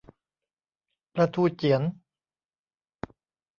[1.13, 1.81] ปลาทูเจี๋ยน